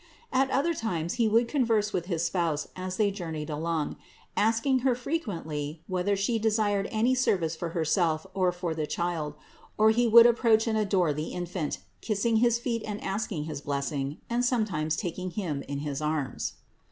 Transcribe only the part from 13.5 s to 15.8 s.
blessing, and sometimes taking Him